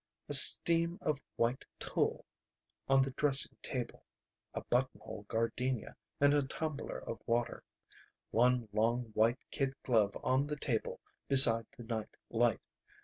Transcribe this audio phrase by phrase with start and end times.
[0.29, 2.25] A steam of white tulle
[2.87, 4.03] on the dressing table.
[4.55, 7.63] A buttonhole gardenia in a tumbler of water.
[8.31, 12.61] One long white kid glove on the table beside the night light.